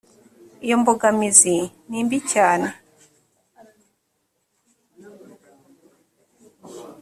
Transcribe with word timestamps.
iyo 0.65 0.75
mbogamizi 0.81 1.55
nimbicyane. 1.89 2.67